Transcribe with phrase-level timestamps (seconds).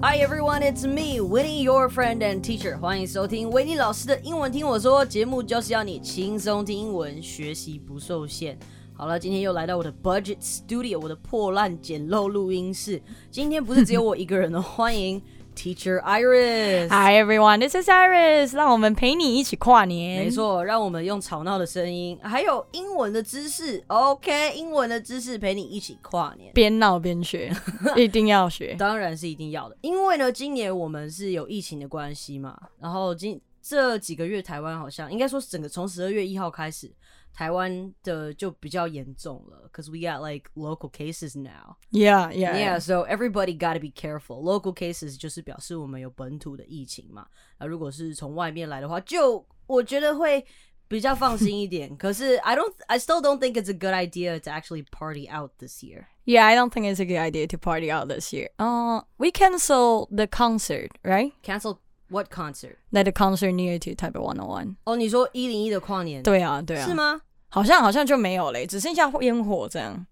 [0.00, 2.78] Hi everyone, it's me, Winnie, your friend and teacher.
[2.78, 8.56] 欢迎收听维尼老师的英文听我说节目，就是要你轻松听英文，学习不受限。
[8.92, 13.02] 好了，今天又来到我的 Budget Studio，我的破烂简陋录音室。
[13.28, 15.20] 今天不是只有我一个人哦，欢迎
[15.58, 16.88] Teacher Iris。
[16.88, 20.24] Hi everyone, this is Iris，让我们陪你一起跨年。
[20.24, 26.52] 没，错，让我们用吵闹的声音，还有英文的知识，OK，英文的知识陪你一起跨年。
[26.54, 27.52] 边闹边学，
[27.96, 28.76] 一定要学。
[28.78, 36.88] 当然是一定要的，因为呢，今年我们是有疫情的关系嘛，然后今这几个月台湾好像应该说整个从十二月一号开始，
[37.37, 41.75] 台湾的就比较严重了，cause we got like local cases now.
[41.91, 44.41] Yeah, yeah, Yeah, so everybody got to be careful.
[44.41, 47.27] Local cases 就是表示我们有本土的疫情嘛。
[47.57, 50.45] 啊，如果是从外面来的话，就我觉得会
[50.87, 51.95] 比较放心一点。
[51.97, 55.83] 可是 I don't, I still don't think it's a good idea to actually party out this
[55.83, 56.05] year.
[56.25, 58.49] Yeah, I don't think it's a good idea to party out this year.
[58.57, 61.33] Uh, we cancel the concert, right?
[61.41, 62.77] Cancel what concert?
[62.91, 64.75] Like the concert near to Taipei 101.
[64.85, 66.21] 哦，你说一零一的跨年？
[66.21, 66.93] 对啊，对啊，是？
[66.93, 67.21] 吗？
[67.50, 70.06] 好像好像就没有嘞，只剩下烟火这样。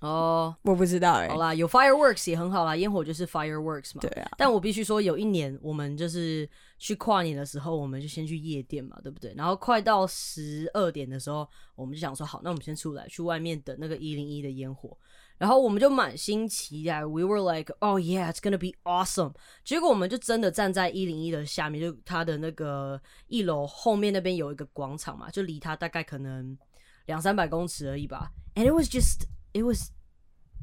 [0.00, 4.00] 哦，我不知道哎、好啦，有 fireworks 也很好啦，烟火就是 fireworks 嘛。
[4.02, 6.48] 对啊，但我必须说，有一年我们就是
[6.78, 9.32] 去跨年的时候，我们就先去夜店嘛，对不对？
[9.34, 14.96] 然后快到十二点的时候，我们就想说，好，那我们先出来，去外面等那个一零一的烟火。
[15.38, 19.32] 然后我们就满心期待，We were like, oh yeah, it's gonna be awesome。
[19.64, 26.56] 结果我们就真的站在一零一的下面，就它的那个一楼后面那边有一个广场嘛，就离它大概可能
[27.06, 28.30] 两三百公尺而已吧。
[28.54, 29.90] And it was just, it was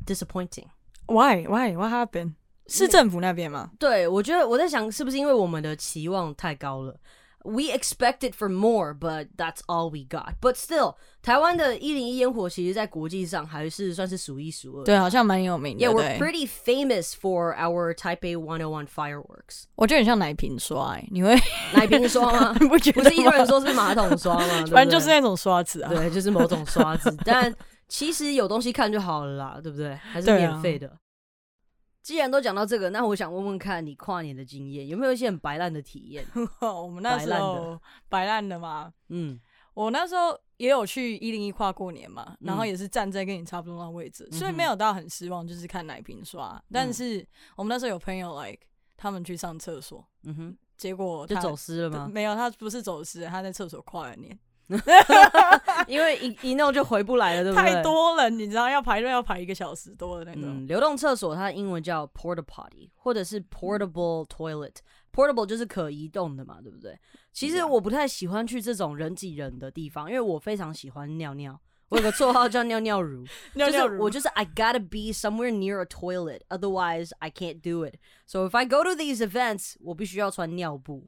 [0.06, 0.68] disappointing。
[1.08, 1.46] Why?
[1.46, 1.76] Why?
[1.76, 2.36] What happened?
[2.68, 3.72] 是政府那边吗？
[3.78, 6.98] 对，我觉得我在想，是不是因为我们的期望太高了
[7.44, 10.36] ？We expected for more, but that's all we got.
[10.42, 14.84] But still，台湾的一零一烟火其实在国际上还是算是数一数二。
[14.84, 15.86] 对，好像蛮有名的。
[15.86, 19.64] Yeah, we're 对 pretty famous for our Taipei 101 fireworks.
[19.76, 21.36] 我觉得很像奶瓶刷、欸，你会
[21.74, 22.54] 奶瓶刷吗？
[22.70, 24.48] 不觉得不是一堆人吗说是马桶刷吗？
[24.62, 25.90] 对 不反正就是对那种刷子啊。
[25.94, 27.16] 对，就是某种刷子。
[27.26, 27.54] 但
[27.90, 29.94] 其实有东西看就好了啦，对不对？
[29.96, 30.92] 还是对啊免费的。
[32.04, 36.24] 既然都讲到这个，那我想问问看你跨年的经验，有没有一些很白烂的体验？
[36.62, 39.40] 我们那时候白烂的嘛，嗯，
[39.74, 46.62] 我那时候也有去一零一跨过年嘛，然后嗯也是站在跟你差不多的位置，所以嗯哼没有到很失望，就是看奶瓶刷。
[46.72, 47.26] 但是
[47.56, 48.60] 我们那时候有朋友 like
[48.98, 52.10] 他们去上厕所，嗯哼，结果他就走失了吗？
[52.12, 54.38] 没有，他不是走失，他在厕所跨了年，
[55.88, 57.74] 因为一 一弄就回不来了，对不对？
[57.74, 57.82] 太。
[57.84, 60.44] 多了，你知道要排队要排一个小时多的那种。
[60.46, 64.76] 嗯，流动厕所它的英文叫 porta potty，或者是 portable toilet。
[65.12, 66.98] portable 就是可移动的嘛，对不对？
[67.32, 71.60] 其实我不太喜欢去这种人挤人的地方，因为我非常喜欢尿尿。
[71.90, 77.98] 我有个绰号叫尿尿乳， 尿尿就是我就是 I gotta be somewhere near a toilet, otherwise I can't do it.
[78.26, 81.08] So if I go to these events，我必须要穿尿布。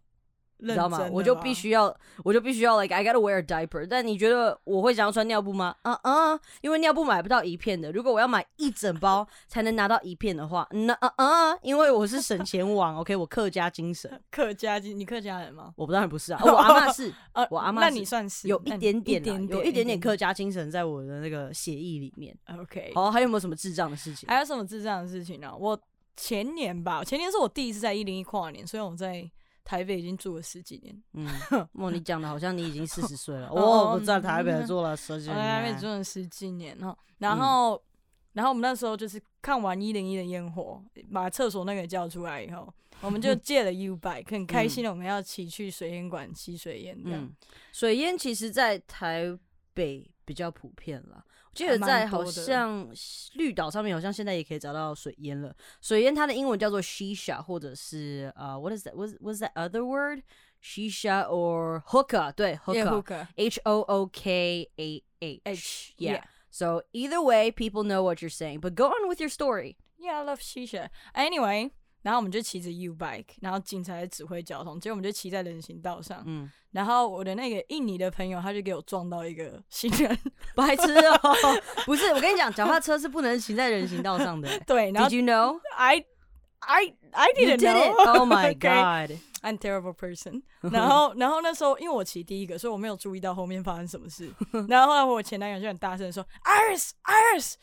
[0.57, 1.07] 你知道吗？
[1.11, 3.85] 我就必须要，我就必须要 like I gotta wear a diaper。
[3.89, 5.75] 但你觉得我会想要穿尿布吗？
[5.81, 7.91] 啊啊，因为尿布买不到一片的。
[7.91, 14.09] 如果我要买一整包才能拿到一片的话，那啊啊，因为我是省钱王，OK，我客家精神。
[14.31, 15.73] 客家精你客家人吗？
[15.75, 22.35] 我当然不是啊，我阿妈是啊，我阿妈 那你算是有一点点啦，点有一点点客家精神在我的那个血液里面。
[22.59, 22.91] OK。
[22.95, 24.27] 好，还有没有什么智障的事情？
[24.29, 25.79] 还有什么智障的事情呢、我
[26.15, 29.29] 前年吧，前年是我第一次在一零一跨年，所以我在
[29.65, 31.27] 台北已经住了十几年，嗯，
[31.73, 33.47] 莫，你讲的好像你已经四十岁了。
[33.51, 35.79] 哦哦，我在台北住了十几我在台北。
[35.81, 36.95] 住了十几年哈。
[37.17, 37.81] 然后，
[38.33, 40.79] 然后我们那时候就是看完一零一的烟火，
[41.11, 42.71] 把厕所那个叫出来以后，
[43.01, 46.95] 我们就借了 U bike，很开心的，我们要骑去水烟馆吸水烟。
[47.03, 47.33] 嗯，
[47.73, 49.35] 水烟其实，在台
[49.73, 51.25] 北比较普遍了。
[51.54, 52.88] 我记得还蛮在好多的像
[53.34, 55.54] 绿岛上面，好像现在也可以找到水烟了。
[55.80, 58.94] 水烟它的英文叫做 shisha，或者是呃、w h a t is that?
[58.94, 60.22] What was that other word?
[60.62, 62.32] Shisha or hookah？
[62.32, 62.90] 对 Yeah, ，hookah。
[62.90, 63.28] hookah.
[63.36, 65.40] H O O K A H.
[65.44, 66.12] H, Yeah.
[66.12, 66.24] yeah.
[66.50, 68.60] So either way, people know what you're saying.
[68.60, 69.76] But go on with your story.
[69.98, 70.90] Yeah, I love shisha.
[71.14, 71.70] Anyway，
[72.05, 76.21] 然后我们就骑着 U bike，然后警察在指挥交通，结果我们就骑在人行道上。
[76.27, 80.15] 嗯，然后我的那个印尼的朋友，他就给我撞到一个行人，
[80.55, 81.19] 白痴哦、
[81.83, 84.47] 不是，我跟你讲，脚踏车是不能行在人行道上的。
[84.67, 85.59] 对，然后 Did you know?
[85.75, 86.05] I
[86.59, 87.91] I I didn't did know.
[87.91, 88.19] it.
[88.19, 89.17] Oh my god.
[89.41, 90.43] I'm terrible person。
[90.61, 94.31] 然后，然后那时候因为我骑第一个，所以我没有注意到后面发生什么事。
[94.69, 97.53] 然后后来我前男友就很大声地说：“Iris，Iris。”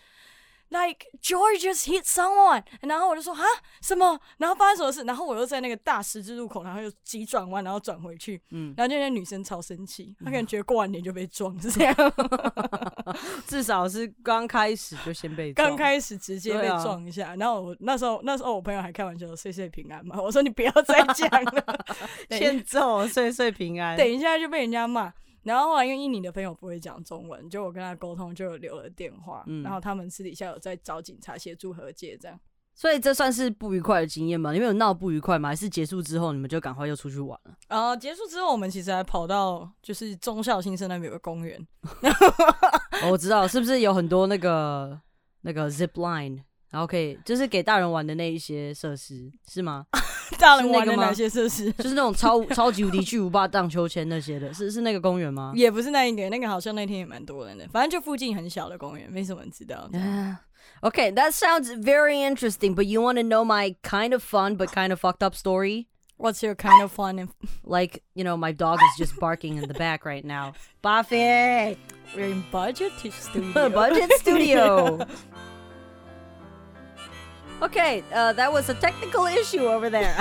[0.72, 3.44] Like George just hit someone，然后我就说啊
[3.82, 4.18] 什么？
[4.38, 5.02] 然后发生什么事？
[5.04, 11.94] 然后我又在那个大十字路口，然后又急转弯，然后转回去，嗯，然后就那女生超生气，她可能觉得过完年就被撞是这样，
[13.46, 17.36] 至少是刚开始就先被撞刚开始直接被撞一下。
[17.36, 21.84] 然后我那时候那时候我朋友还开玩笑说岁岁平安嘛，我说你不要再讲了，
[22.30, 23.96] 欠揍，岁岁平安。
[23.98, 25.12] 等一下就被人家骂。
[25.42, 32.38] 然后后来因为印尼的朋友不会讲中文，就我跟他沟通就有留了电话，嗯然后他们私底下有在找警察协助和解这样。
[32.74, 34.50] 所以这算是不愉快的经验吗？
[34.50, 35.50] 你们有闹不愉快吗？
[35.50, 37.54] 还是结束之后你们就赶快又出去玩了？
[37.68, 41.60] 然后结束之后，我们其实还跑到就是忠孝新生那边有个公园，
[43.02, 44.98] 哦我知道，是不是有很多那个
[45.42, 49.85] 那个 zip line，然后可以就是给大人玩的那一些设施是吗？
[50.37, 51.71] 大人是那个吗玩的哪些设施？
[51.73, 55.53] 就是那种超 超级无敌巨无霸荡秋千那些的，是是那个公园吗？
[55.55, 59.89] 也不是那一个，那个好像那天也蛮多人的，反正就附近很小的公园，没什么人知道。
[59.93, 60.35] Yeah.
[60.81, 64.67] Okay, that sounds very interesting, but you want to know my kind of fun but
[64.67, 65.87] kind of fucked up story?
[66.17, 67.19] What's your kind of fun?
[67.19, 67.29] And
[67.63, 70.53] Like, you know, my dog is just barking in the back right now.
[70.81, 71.77] Buffy!
[72.15, 73.69] we're in budget studio.
[73.69, 75.07] Budget studio!
[77.62, 80.16] Okay, uh, that was a technical issue over there.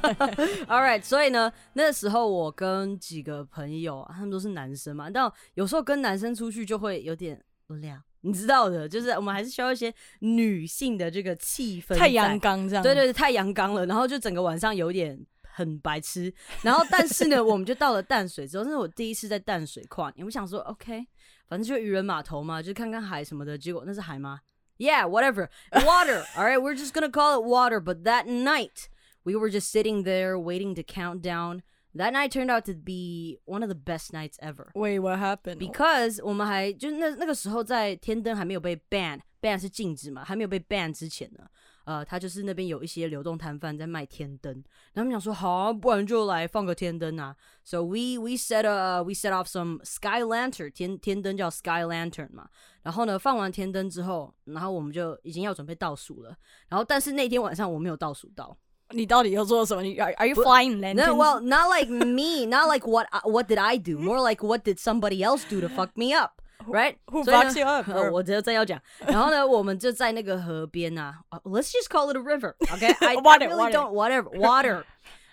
[0.66, 7.38] All right, 所以呢，那时候我跟几个朋友，他们都是男生嘛，但有时候跟男生出去就会有点
[7.68, 12.38] 无聊，你知道的，就是我们还是需要一些女性的这个气氛，太阳。
[12.40, 12.82] 刚这样。
[12.82, 16.32] 对对对，太阳刚了，然后就整个晚上有点很白痴。
[16.62, 21.06] 然后但是呢，我们就到了淡水之后，那是我第一次在淡水跨年，我想说 OK，
[21.46, 23.58] 反正就渔人码头嘛，就看看海什么的。
[23.58, 24.40] 结果那是海吗
[24.79, 25.49] ？Yeah, whatever.
[25.71, 26.25] Water.
[26.35, 27.79] All right, we're just gonna call it water.
[27.79, 28.89] But that night,
[29.23, 31.63] we were just sitting there waiting to count down.
[31.93, 34.71] That night turned out to be one of the best nights ever.
[34.75, 35.59] Wait, what happened?
[35.59, 41.47] Because 我们还就是那那个时候在天灯还没有被 ban，ban 是禁止嘛，还没有被 ban 之前呢，
[41.90, 44.52] 呃，他就是那边有一些流动摊贩在卖天灯，
[44.92, 47.34] 然后我们想说好、啊，不然就来放个天灯啊。
[47.64, 52.48] So we we set uh we set off some sky lantern 天天灯叫 sky lantern 嘛，
[52.84, 56.36] 然后呢放完天灯之后，然后我们就已经要准备倒数了，
[56.68, 58.56] 然后但是那天晚上我没有倒数到。
[58.90, 59.82] 你到底要做了什么？
[59.82, 61.06] 你 are are you flying lanterns?
[61.06, 64.46] No, well, not like me, not like what I, what did I do, more like
[64.46, 66.96] what did somebody else do to fuck me up, right?
[67.06, 67.88] who you up?
[68.12, 72.94] 我这这要讲，然后呢，我们就在那个河边呐、啊、，Let's just call it a river, okay?
[73.06, 74.84] I, really don't whatever water.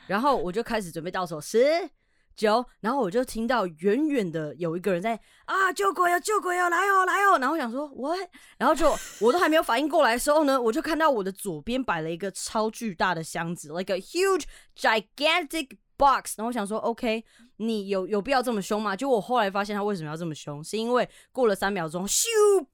[0.08, 1.90] 然后我就开始准备倒数十
[2.36, 8.20] 九，然后我就听到远远的有一个人在啊救鬼哦救鬼哦来哦来哦，然后我想说 what，
[8.58, 14.44] 然后就我都还没有反应过来的时候呢，我就看到我的左边摆了一个超巨大的箱子，like a huge
[14.78, 17.24] gigantic box，然后我想说 OK，
[17.58, 18.96] 你有有必要这么凶吗？
[18.96, 22.26] 就我后来发现他为什么要这么凶，是因为过了三秒钟，咻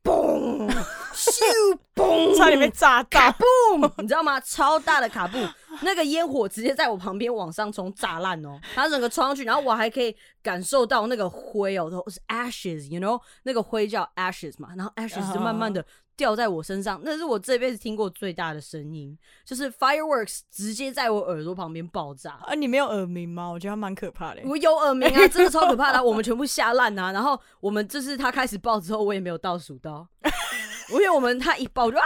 [0.04, 0.70] 嘣
[1.14, 3.38] 咻嘣， 差点被炸卡到。
[3.78, 4.40] 布，你知道吗？
[4.40, 5.38] 超大的卡布，
[5.82, 8.60] 那个烟火直接在我旁边往上冲，炸烂哦！
[8.76, 22.40] 它整个冲上去，然后我还可以感受到那个灰哦，都是 ashes，you know，那个灰叫 ashes 嘛，然后 ashes 就慢慢的掉在我身上，那是我这辈子听过最大的声音，就是 fireworks 直接在我耳朵旁边爆炸。
[22.46, 23.50] 啊，你没有耳鸣吗？
[23.50, 24.42] 我觉得蛮可怕的。
[24.46, 27.12] 我有耳鸣啊，真的超可怕的啊、 我们全部吓烂啊！
[27.12, 30.08] 然后我们就是他开始爆之后，我也没有倒数到，
[30.92, 32.04] 因为我们他一爆就啊，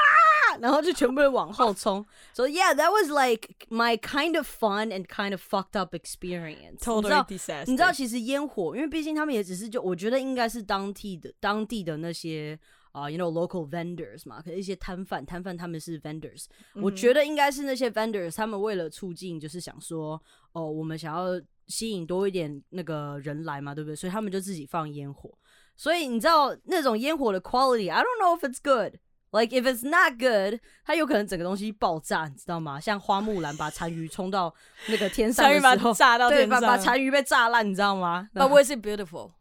[0.62, 2.06] 然后就全部人往后冲。
[2.34, 6.80] So yeah, that was like my kind of fun and kind of fucked up experience.
[6.80, 7.66] Totally disaster。
[7.66, 12.58] 你知道，其实烟火，因为毕竟他们也只是就，我觉得应该是当地的当地的那些
[13.00, 16.46] 啊、y o u know local vendors 嘛，可是一些摊贩，摊贩他们是 vendors，、
[16.82, 20.22] 我觉得应该是那些 vendors，他们为了促进，就是想说，
[20.54, 23.96] 哦，我们想要吸引多一点那个人来嘛，对不对？
[23.96, 25.32] 所以他们就自己放烟火。
[25.76, 29.00] 所以你知道那种烟火的 quality，I don't know if it's good。
[29.30, 32.80] Like if it's not good，它有可能整个东西爆炸，你知道吗？
[32.80, 34.52] 像花木兰把单于冲到
[34.88, 36.78] 那个天上鲨鱼把的时候， 炸到对，把天上。
[36.78, 39.34] 把单于被炸烂，你知道吗？But was it beautiful?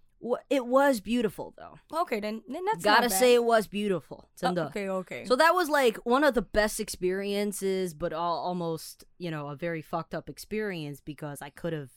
[0.50, 1.78] It was beautiful though.
[2.02, 4.24] Okay, then then that's Gotta say it was beautiful.
[4.24, 4.66] Oh, 真的。
[4.70, 5.24] Okay, okay.
[5.26, 9.56] So that was like one of the best experiences, but all, almost, you know, a
[9.56, 11.90] very fucked up experience because I could have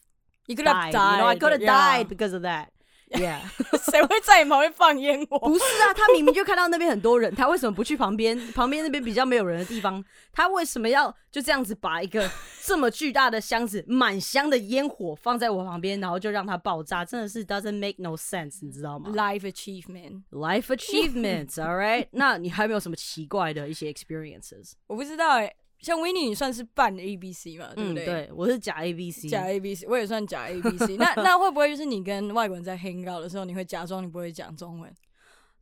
[0.47, 0.93] you could have died.
[0.93, 1.11] died.
[1.11, 1.97] You know, I could have yeah.
[1.97, 2.71] died because of that.
[3.09, 3.41] Yeah.
[3.89, 5.39] 谁会在你旁边放烟火？
[5.39, 8.37] 不是啊，他明明就看到那边很多人，他为什么不去旁边？
[8.53, 12.29] 旁边那边比较没有人的地方，他为什么要就这样子把一个
[12.63, 17.03] 这么巨大的箱子满箱的烟火放在我旁边，然后就让它爆炸？
[17.03, 22.07] 真的是 doesn't make no sense，你知道吗 Life achievement，？Life achievements，all right？
[22.11, 24.73] 那你还有没有什么奇怪的一些 experiences？
[24.85, 28.05] 我不知道哎、像 n i 你算是半 A B C 嘛，对不嗯，对？
[28.05, 31.13] 对，我是假 A B C，假 A B C，我也算假 A B C 那。
[31.23, 34.93] 那会不会就是你跟外国人在 hang out 的时候，你会假装你不会讲中文？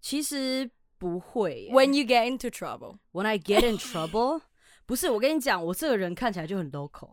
[0.01, 1.71] 其实不会耶。
[1.71, 4.41] When you get into trouble，When I get in trouble，
[4.85, 7.11] 不是我跟你讲，我这个人看起来就很 local。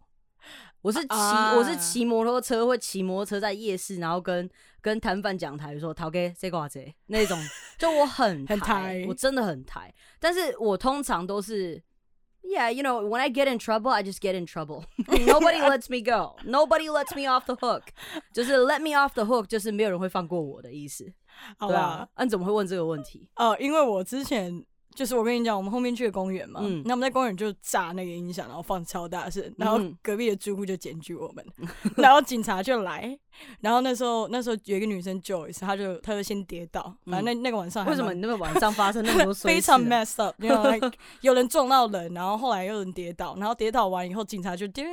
[0.83, 4.49] 我是骑、啊我是骑摩托车，会骑摩托车在夜市，然后跟
[4.83, 7.39] 跟摊贩讲台说“陶给这个这那种，
[7.79, 9.93] 就我很台，我真的很台。
[10.21, 11.83] 但是我通常都是
[12.44, 14.86] ，Yeah, you know, when I get in trouble, I just get in trouble.
[15.08, 16.36] Nobody lets me go.
[16.44, 17.84] Nobody lets me off the hook.
[18.34, 21.04] 就是 let me off the hook，就是没有人会放过我的意思。
[21.04, 21.14] 对
[21.58, 23.30] 好吧啊？，啊，你怎么会问这个问题？
[23.36, 26.83] 哦，因为我之前 就是我跟你讲，我们后面去的公园嘛，嗯。
[26.85, 31.45] 那我们在公园就炸那个音响，然后放超大声，然后嗯隔壁的住户就检举我们，
[31.97, 33.19] 然后警察就来，
[33.61, 44.85] 然后那时候那时候有一个女生 Joyce，她就她就先跌倒，反正那、那个晚上还为什么你那个晚上发生那么多衰 非常事啊 messed up，因为 like 有人撞到人，然后后来有人跌倒，然后跌倒完以后，警察就丢，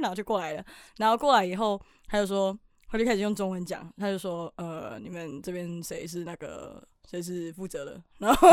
[0.00, 0.64] 然后就过来了，
[0.98, 2.56] 然后过来以后，他就说，
[2.88, 6.80] 他就开始用中文讲，他就说，呃，你们这边谁是那个
[7.10, 8.02] 谁是负责的？
[8.18, 8.48] 然后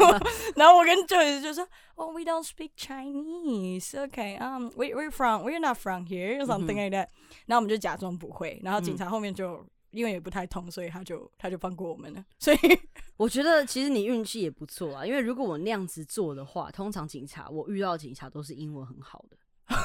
[0.56, 3.90] 然后我跟 Joyce 就说，哦、w e don't speak Chinese.
[4.08, 7.08] Okay, um,、we we're from we're not from here, something like that，、
[7.46, 9.64] 然后我们就假装不会，然后警察后面就。
[9.92, 12.24] 因为也不太通，所以他就他就放过我们了。
[12.40, 12.56] 所以
[13.18, 19.36] 我觉得其实你运气也不错啊，因为如果我那样子做的话，通常警察我遇到的警察都是英文很好的，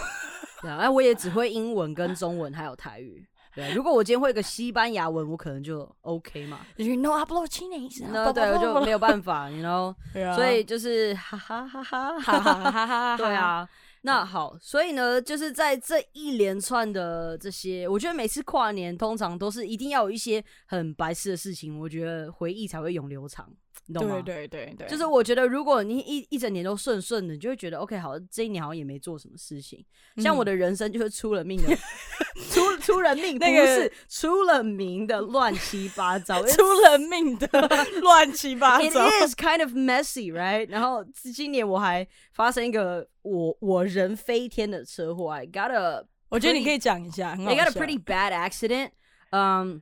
[0.64, 3.28] 对啊，那我也只会英文跟中文还有台语。
[3.58, 6.60] 对啊，如果我今天会个西班牙文，我可能就 OK 嘛。
[6.78, 12.20] 就是 no hablo Chinese，那对我就没有办法，you know，对啊，所以就是哈哈哈哈。
[12.20, 13.68] 哈哈哈哈哈，对，啊，
[14.02, 23.52] 那好，所以呢，就是在这一连串的这些，我觉得每次跨年通常都是一定要有一些很白痴的事情，我觉得回忆才会永流长，
[23.86, 24.22] 你懂吗？
[24.26, 29.84] 对对对对，就是我觉得，如果你一一整年都顺顺的，你就会觉得 OK，好，这一年好像也没做什么事情。
[30.18, 31.76] 像我的人生就是出了命的，
[32.52, 36.42] 出出人命，那个是出了名的乱七八糟。
[36.48, 37.48] 出了命的
[38.02, 39.28] 乱七八糟 It 糟。
[39.28, 40.68] is kind of messy, right？
[40.70, 48.90] 然后今年我还发生一个我我人飞天的车祸，I got a 我觉得你可以讲一下，I got a pretty bad accident.
[49.30, 49.82] 嗯、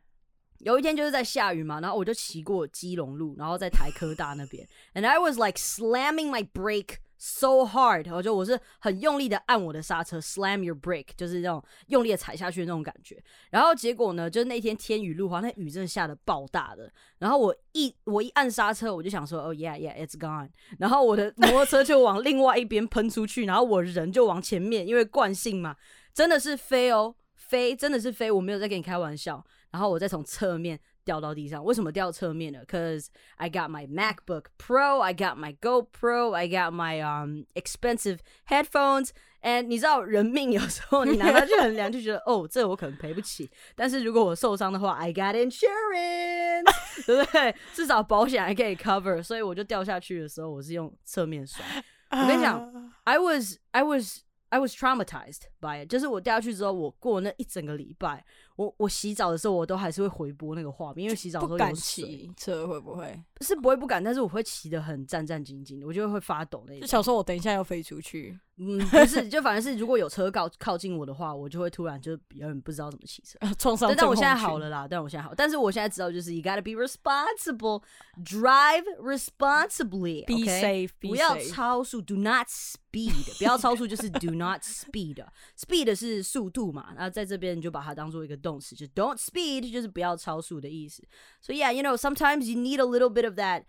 [0.66, 13.24] 有一天就是在下雨嘛，然后我就骑过基隆路，然后在台科大那边，and I was like slamming my brake so hard，我就我是很用力的按我的刹车，slam your brake，就是那种用力的踩下去的那种感觉。
[13.52, 16.92] 然后结果呢，就是那天天雨路滑，那雨真的下的爆大的。
[17.20, 20.50] 然后我一我一按刹车，我就想说，哦、yeah yeah it's gone。
[20.80, 25.76] 然后我的 摩托车就往另外一边喷出去，然后我人就往前面，因为惯性嘛，
[26.12, 29.46] 真的是飞哦，飞真的是飞，我没有在跟你开玩笑。
[29.75, 32.61] 然后我再从侧面掉到地上，为什么掉侧面呢？
[32.67, 39.11] Cause I got my MacBook Pro, I got my GoPro, I got my um expensive headphones.
[39.43, 43.51] And 你知道人命有时候你拿它去衡量，就觉得 哦，这我可能赔不起。
[43.75, 47.55] 但是如果我受伤的话，I got insurance，对不对？
[47.73, 49.23] 至少保险还可以 cover。
[49.23, 51.65] 所以我就掉下去的时候，我是用侧面摔。
[52.11, 54.19] 我跟你讲啊 I was I was
[54.51, 58.23] I was traumatized by it，就是我掉下去之后，我过那一整个礼拜，
[58.56, 63.22] 我我洗澡的时候，我都还是会回播那个画面，因为洗澡的时不敢候有水，骑车会不会？
[63.42, 66.82] 是不会不敢，但是我会骑得很战战兢兢的，我就会发抖那种。
[66.82, 73.38] 就想说我等一下要飞出去，嗯，不是，就反正是如果有车靠靠近我的话，我就会突然就有点不知道怎么骑车。
[73.60, 77.84] 创伤但但我现在好了啦，但我现在好，但是我现在知道就是 you gotta be responsible,
[78.24, 85.22] drive responsibly, Be safe, 不要超速，do not speed， 不要超速就是 do not speed。
[85.60, 91.03] speed 是速度嘛，那在这边你就把它当做一个 动词，就 don't speed 就是不要超速的意思。
[91.41, 93.65] So yeah, you know sometimes you need a little bit of that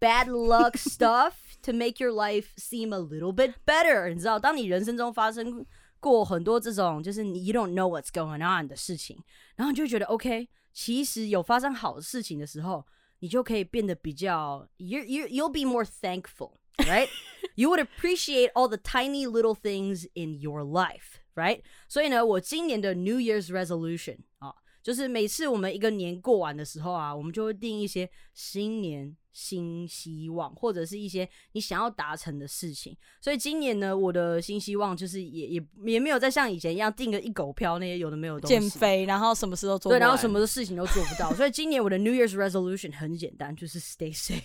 [0.00, 4.12] bad luck stuff to make your life seem a little bit better。
[4.12, 5.64] 你知道，当你人生中发生
[6.00, 9.18] 过很多这种就是你 you don't know what's going on 的事情，
[9.56, 12.86] 然后你就会觉得 OK，其实有发生好事情的时候，
[13.18, 17.10] 你就可以变得比较 you you you'll be more thankful。Right,
[17.56, 21.61] you would appreciate all the tiny little things in your life, Right?
[21.87, 32.95] 所以呢，我今年的 New Year's resolution 啊，就是每次我们一个年过完的时候啊，我们就会定一些新年新希望，或者是一些你想要达成的事情。
[33.19, 38.57] 所以今年呢，我的新希望就是也也也没有再像以前一样定个一狗票那些有的没有的东西。
[38.57, 41.33] 减肥，然后什么事都做不对，然后完什么的事情都做不到。
[41.33, 44.41] 所以今年我的 New Year's resolution 很简单，就是 stay safe。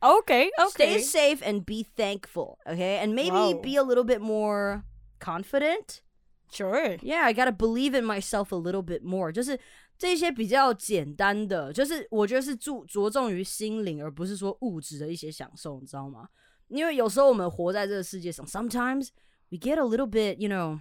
[0.00, 3.00] OK Stay OK，safe and be thankful, okay?
[3.02, 3.62] And maybe Wow.
[3.62, 4.82] be a little bit more
[5.18, 6.02] confident.
[6.51, 9.31] sure， Yeah, I gotta believe in myself a little bit more.
[9.31, 9.59] 就是
[9.97, 16.27] 这些比较简单的，就是我觉得是注着重于心灵，而不是说物质的一些享受，你知道吗？
[16.67, 19.09] 因为有时候我们活在这个世界上，sometimes
[19.49, 20.79] we get a little bit, you know,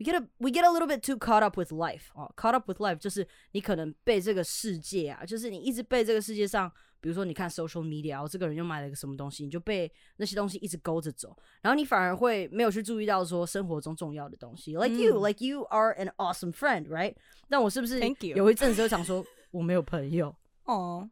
[0.00, 2.66] We get a we get a little bit too caught up with life 哦，caught up
[2.66, 17.14] with life 就是你可能被这个世界啊，就是你一直被这个世界上，比如说你看 social media，然后这个人又买了一个什么东西，你就被那些东西一直勾着走，然后你反而会没有去注意到说生活中重要的东西，like you、嗯 like you are an awesome friend right？
[17.50, 20.34] 但我是不是 Thank you 有一阵子就想说我没有朋友？
[20.64, 21.10] 哦、哦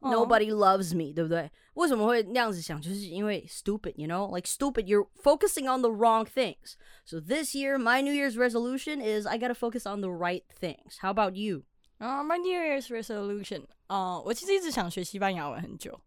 [0.00, 1.48] Nobody loves me，对不对？
[1.74, 2.80] 为什么会那样子想？
[2.80, 6.74] 就是因为 stupid，you know，like stupid，you're focusing on the wrong things.
[7.04, 10.98] So this year, my New Year's resolution is I gotta focus on the right things.
[11.00, 11.62] How about you?
[11.98, 16.00] 啊、m y New Year's resolution，啊、我其实一直想学西班牙文很久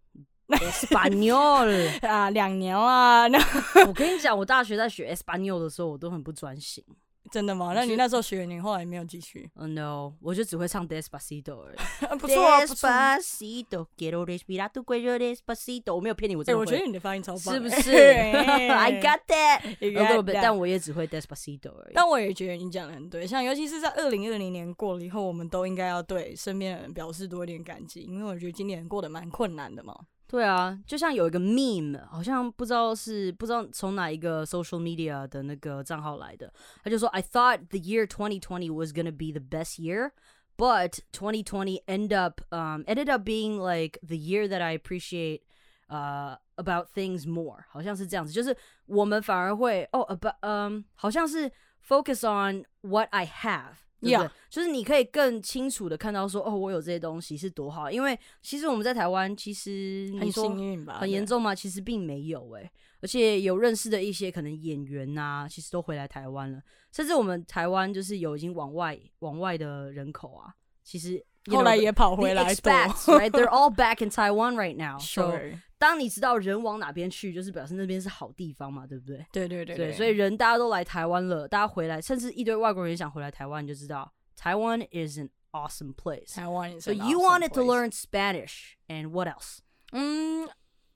[0.49, 2.05] Espanol。
[2.05, 3.39] 啊，两年啊，那
[3.87, 6.83] 我跟你讲，我大学在学 Espanol 的时候，我都很不专心。
[7.30, 7.72] 真的吗？
[7.74, 11.76] 那你那时候学，你后来没有继续？Oh no，我就只会唱 Despacito 而已。
[12.18, 12.88] 不错啊，不错。
[12.88, 15.94] 哎、Despacito，quiero respirar tu cuello despacito。
[15.94, 16.64] 我没有骗你，我真的会。
[16.64, 21.92] 我觉得你的发音超棒，是不 是哎？I got that a little bit，that 但我也只会 Despacito 而已。
[21.94, 29.94] 但我也觉得你讲的很对，像尤其是在二零二零年过了以后，我们都应该要对身边的人表示多一点感激，因为我觉得今年过得蛮困难的嘛。
[30.29, 36.51] 对啊，就像有一个 meme，好像不知道是不知道从哪一个 social media 的那个账号来的，
[36.83, 40.11] 他就说 I thought the year 2020 was gonna be the best year,
[40.57, 45.41] but 2020 end up um ended up being like the year that I appreciate
[45.89, 48.57] uh about things more，好像是这样子，就是
[48.87, 51.51] 我们反而会哦 about 嗯、好像是
[51.87, 53.75] focus on what I have。
[54.00, 57.90] 对不对 Yeah 就是你可以更清楚的看到说，哦，我有这些东西是多好。
[57.90, 60.98] 因为其实我们在台湾，其实你很说幸运吧？
[60.98, 61.54] 很严重吗？
[61.54, 70.52] 其实并没有诶、而且有认识的一些可能演员呐、其实都回来台湾了，甚至我们台湾就是有已经往外往外的人口啊，
[70.82, 71.55] 其实 对。
[71.55, 72.53] 后来也跑 the 回来多。
[72.53, 79.25] expats right they're all back in Taiwan right now so Sure， 当你知道人往哪边去，就是表示那边是好地方嘛，对不对？
[79.31, 86.33] 对对对对，所以人大家都来台湾了，大家回来，甚至一堆外国人也想回来台湾，你就知道台湾 is an awesome place。
[86.33, 89.59] 台湾也是 So 很 you awesome wanted to place learn Spanish and what else?
[89.91, 90.49] 嗯，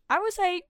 [0.08, 0.63] I would say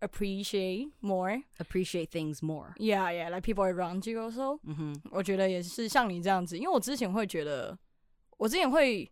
[0.00, 1.42] appreciate more.
[1.58, 2.74] Appreciate things more.
[2.76, 4.58] Yeah, yeah, like people around you also.
[4.64, 7.78] 嗯哼，我觉得也是像你这样子，因为我之前会觉得，
[8.37, 9.09] 我之前会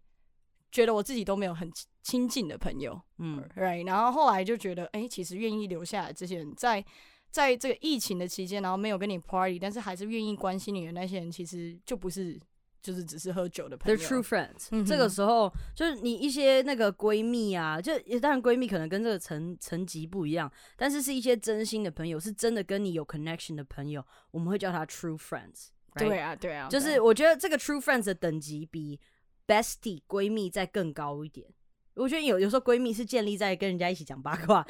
[0.71, 3.85] 觉得我自己都没有很亲亲近的朋友嗯，right？
[3.85, 6.83] 然后后来就觉得，哎、其实愿意留下来这些人在。
[7.31, 12.39] 在这个疫情的期间，然后没有跟你 party，但是还是愿意关心你的那些人，其实就不是
[12.81, 13.99] 就是只是喝酒的朋友。
[13.99, 25.71] ，They're true friends、嗯这个时候就是你一些那个闺蜜啊，就当然闺蜜可能跟这个层层级不一样，但是是一些真心的朋友，是真的跟你有 connection 的朋友，我们会叫他 true friends。
[25.97, 28.97] 对啊，对啊，就是我觉得这个 true friends 的等级比
[29.46, 31.46] bestie 闺蜜再更高一点。
[31.94, 34.64] 我觉得有有时候闺蜜是建立在跟人家一起讲八卦，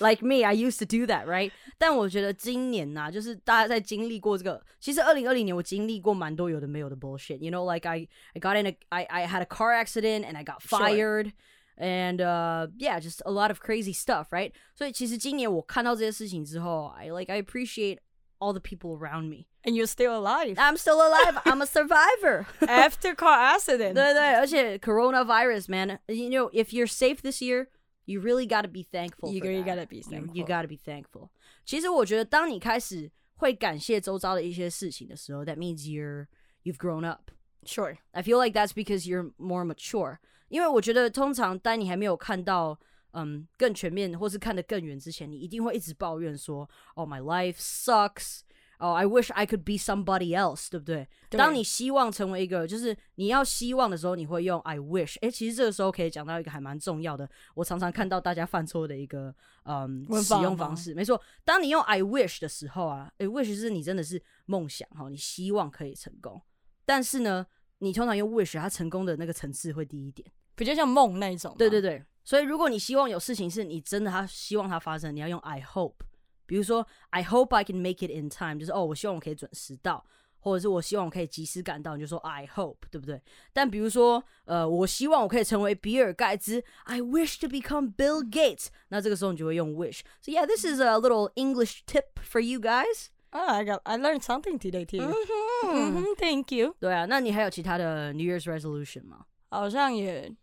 [0.00, 1.50] like me, I used to do that, right？
[1.76, 10.36] 但我觉得今年呐、就是大家在经历过这个，其实二零二零年我经历过蛮多有的没有的 bullshit。You know, like I I got in a I I had a car accident and
[10.36, 10.78] I got Sure.
[10.78, 11.32] fired.
[11.76, 14.52] And uh, yeah, just a lot of crazy stuff, right?
[14.74, 17.98] 所以其实今年我看到这些事情之后，I like I appreciate
[18.40, 19.46] all the people around me.
[19.64, 21.38] And you're still alive I'm still alive.
[21.44, 22.46] I'm a survivor.
[22.66, 23.94] after car accident.
[23.94, 27.68] 对对，而且 coronavirus, man, you know, if you're safe this year,
[28.04, 29.30] you really got to be thankful.
[29.30, 29.76] You for really that.
[29.76, 30.36] gotta be You- thankful.
[30.36, 31.30] You got to be thankful.
[31.64, 36.26] 其实我觉得，当你开始会感谢周遭的一些事情的时候，that means you're
[36.64, 37.30] you've grown up.
[37.64, 37.96] Sure.
[38.10, 40.18] I feel like that's because you're more mature.
[40.48, 42.80] 因为我觉得，通常当你还没有看到
[43.17, 48.41] 嗯更全面，或是看得更远之前，你一定会一直抱怨说，Oh, my life sucks.
[48.79, 51.07] Oh, I wish I could be somebody else，对不对？
[51.31, 55.15] 对当你希望成为一个，就是你要希望的时候，你会用 I wish。
[55.21, 60.93] 哎，其实这个时候可以讲到一个还蛮重要的，我常常看到大家犯错的一个嗯使用方式。
[60.93, 66.39] 没错，当你用 I wish 的时候啊，诶 wish 是你真的是梦想哈，你希望可以成功，
[66.85, 67.47] 但是呢，
[67.79, 70.31] 你通常用 wish，它成功的那个层次会低一点。
[70.55, 71.55] 比较像梦那一种。
[71.57, 71.81] 对对。
[71.81, 75.93] 对，所以如果你希望有事情是你真的他希望它发生，你要用 I hope。
[76.45, 80.05] 比如说 I hope I can make it in time，就是哦，我希望我可以准时到，
[80.39, 83.21] 或者是我希望我可以及时赶到，你就说 I hope，对不对？
[83.53, 90.01] 但比如说呃，我希望我可以成为比尔盖茨，I wish to become Bill Gates，那这个时候你就会用 wish。
[90.19, 93.05] So yeah, this is a little English tip for you guys。
[93.29, 96.75] Oh, I got I learned something today too.，Thank you.
[96.77, 99.27] 对啊，那你还有其他的 New Year's resolution 吗？
[99.49, 100.35] 好像也。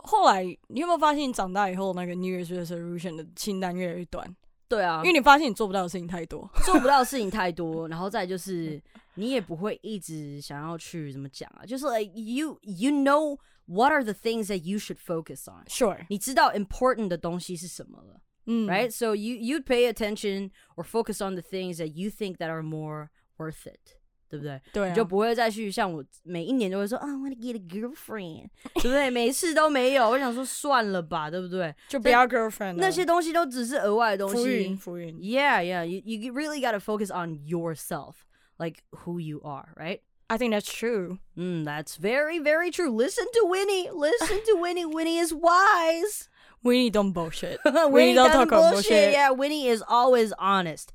[0.00, 4.34] 后来，你有没有发现，你长大以后那个 New Year's resolution 的清单越来越短？
[4.68, 6.48] 对啊因，为你发现你做不到的事情太多。
[6.64, 8.82] 做不到的事情太多，然后再就是
[9.14, 17.08] 你也不会一直想要去怎么讲啊，就是 like you you know what are the things that you should focus on， Sure，你知道 important
[17.08, 21.42] 的东西是什么了、嗯 r i g h t So you you'd pay attention or focus on the
[21.42, 23.96] things that you think that are more worth it。
[24.30, 24.60] 对不对？
[24.72, 29.08] 对、啊，你就不会再去像我每一年都会说啊，I want to get a girlfriend，对不对？
[29.08, 31.74] 每一次都没有，我想说算了吧，对不对？
[31.88, 34.74] 就不要 girlfriend 了那些东西都只是额外的东浮云西。
[34.74, 35.16] 浮云。
[35.18, 38.26] Yeah, yeah, you you really got to focus on yourself,
[38.58, 40.00] like who you are, right?
[40.28, 41.18] I think that's true.
[41.36, 42.90] Mm, that's very, very true.
[42.90, 43.88] Listen to Winnie.
[43.92, 44.84] Listen to Winnie.
[44.84, 46.28] Winnie is wise.
[46.64, 47.60] Winnie don't bullshit.
[47.64, 48.90] Winnie don't doesn't talk about bullshit.
[48.90, 49.12] bullshit.
[49.12, 50.90] Yeah, Winnie is always honest.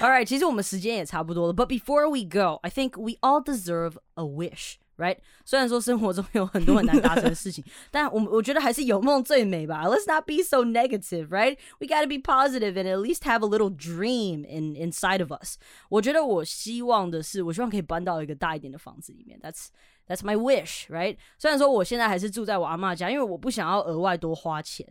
[0.00, 1.54] all right, 其实我们时间也差不多了。
[1.54, 5.18] But before we go, I think we all deserve a wish, right?
[5.44, 9.84] 虽然说生活中有很多很难达成的事情，但我们我觉得还是有梦最美吧。
[9.86, 11.58] Let's not be so negative, right?
[11.78, 15.32] We got to be positive and at least have a little dream in inside of
[15.32, 15.56] us.
[15.88, 19.38] 我觉得我希望的是，我希望可以搬到一个大一点的房子里面。
[19.40, 19.68] That's
[20.08, 21.18] That's my wish, right?
[21.38, 24.84] 虽然说我现在还是住在我阿嬷家，因为我不想要额外多花钱，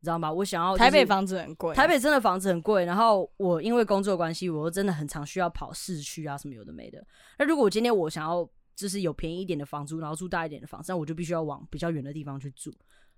[0.00, 0.32] 你知道吗？
[0.32, 7.04] 我想要、就是、台北房子很贵，台北真的房子很贵，然后我因为工作关系，我又真的很常需要跑市区啊，什么有的没的。
[7.38, 12.72] 那如果今天我想要就是有便宜一点的房租，然后住大一点的房子，那我就必须要往比较远的地方去住。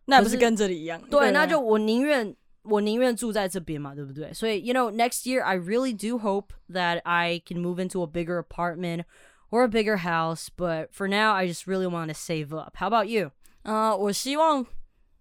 [0.07, 1.01] 那不是跟这里一样？
[1.09, 4.33] 对，那就我宁愿我宁愿住在这边嘛，对不对？
[4.33, 9.05] 所以，you know, next year I really do hope that I can move into a bigger apartment
[9.51, 10.49] or a bigger house.
[10.57, 12.77] But for now, I just really want to save up.
[12.77, 13.31] How about you?
[13.63, 14.67] 呃，我希望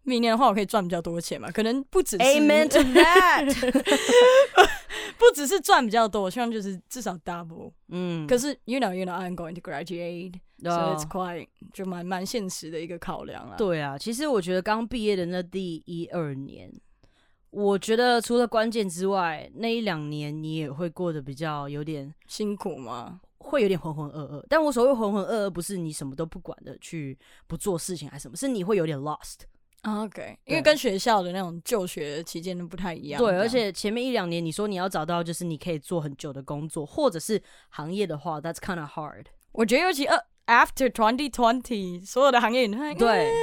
[0.03, 3.53] 明年的话，我可以赚比较多钱嘛，可能不只是 Amen to that.
[5.17, 7.71] 不只是赚比较多，我希望就是至少 double。
[7.89, 10.33] 嗯，可是 you know you know I'm going to graduate,
[10.63, 13.55] so 哦 it's quite 就蛮蛮现实的一个考量啦。
[13.57, 16.71] 对啊，其实我觉得刚毕业的那第一二年，
[17.51, 23.21] 我觉得除了关键之外，那一两年你也会过得比较有点，辛苦吗？
[23.37, 24.43] 会有点浑浑噩噩。
[24.49, 29.41] 但我所谓浑浑噩噩，不是你什么都不管的去不做事情还是什么，是你会有点 lost。
[29.83, 33.19] OK，因为跟学校的那种就学期间都不太一样。
[33.19, 39.25] 对，而且前面一两年你说你要找到就是你可以做很久的工作，或者是行业的话，that's kind of hard。
[39.53, 43.33] 我觉得尤其呃 after twenty twenty，所有的行业你看，对嗯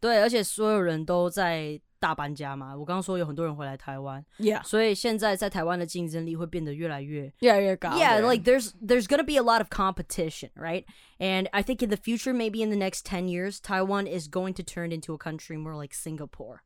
[0.00, 2.75] 对，而且所有人都在大搬家嘛。
[2.75, 7.89] 我刚刚说有很多人回来台湾， ，Yeah，所以现在在台湾的竞争力会变得越来越越来越高。
[7.91, 10.85] Yeah, 对 like there's there's gonna be a lot of competition, right?
[11.19, 14.53] And I think in the future, maybe in the next ten years, Taiwan is going
[14.55, 16.63] to turn into a country more like Singapore.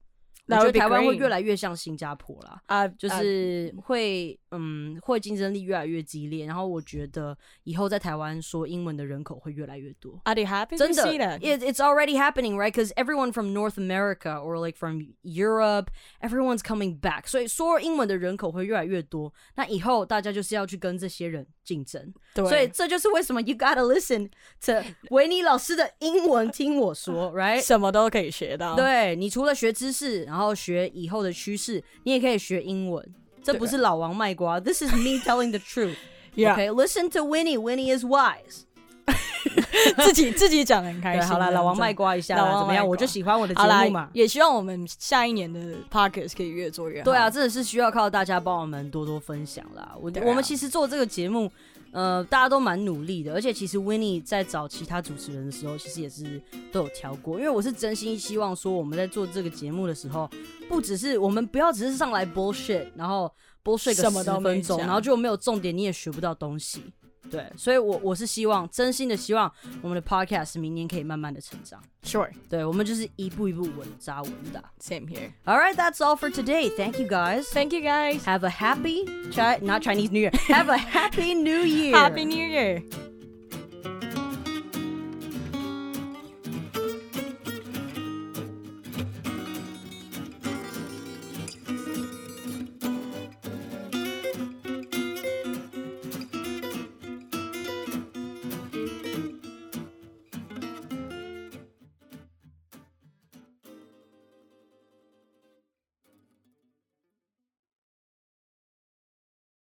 [0.49, 10.21] 我觉得台湾会越来越像新加坡啦，啊，就啊是会嗯会竞争力越来越激烈，然后我觉得以后在台湾说英文的人口会越来越多。
[10.25, 11.41] Are they happy 真的 see that?
[11.41, 12.73] it, it's already happening, right?
[12.73, 17.27] Because everyone from North America or like from Europe, everyone's coming back.
[17.27, 19.33] 所以说英文的人口会越来越多。
[19.57, 22.15] 那以后大家就是要去跟这些人竞争。
[22.35, 24.31] 对，所以这就是为什么 you gotta listen
[24.65, 24.73] to
[25.11, 27.61] 维尼老师的英文，听我说，right？
[27.61, 28.77] 什么都可以学到。
[28.77, 33.03] 对你除了学知识，然后学以后的趋势，你也可以学英文。
[33.43, 35.97] 这不是老王卖瓜，This is me telling the truth.
[36.37, 36.55] Yeah.
[36.55, 37.57] Okay, listen to Winnie.
[37.57, 38.65] Winnie is wise.
[40.05, 41.27] 自己 自己讲得很开，心。
[41.27, 42.87] 好了，老王子卖瓜一下怎么样？
[42.87, 44.11] 我就喜欢我的节目嘛，。
[44.13, 45.59] 也希望我们下一年的
[45.91, 47.05] podcast 可以越做越好。
[47.07, 49.95] 对啊，，真的是需要靠大家帮我们多多分享啦。
[49.99, 51.51] 我、我们其实做这个节目，
[51.97, 56.39] 呃，大家都蛮努力的，而且其实 w i n n i e 在找其他主持人的时候，其实也是
[56.71, 60.29] 都有挑过，因为我是真心希望说我们在做这个节目的时候，
[60.69, 63.33] 不只是我们不要只是上来 bullshit，然后
[63.65, 66.83] bullshit 个十分钟，然后就没有重点，你也学不到东西。
[67.30, 69.50] 对，所以我我是希望，真心的希望
[69.82, 71.82] 我们的 podcast 明年可以慢慢的成长。
[72.04, 74.62] Sure, 对，我们就是一步一步稳扎稳打。
[74.80, 75.32] same here.
[75.46, 76.70] All right, that's all for today.
[76.76, 77.44] Thank you guys.
[77.44, 78.24] Thank you guys.
[78.26, 80.32] Have a happy, chi- not Chinese New Year.
[80.50, 81.96] Have a happy New Year.
[81.96, 82.82] Happy New Year.